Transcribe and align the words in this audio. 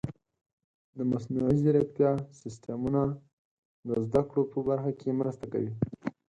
د 0.97 0.99
مصنوعي 1.11 1.57
ځیرکتیا 1.63 2.11
سیستمونه 2.41 3.01
د 3.87 3.89
زده 4.05 4.21
کړو 4.29 4.43
په 4.51 4.59
برخه 4.67 4.91
کې 4.99 5.17
مرسته 5.19 5.45
کوي. 5.53 5.71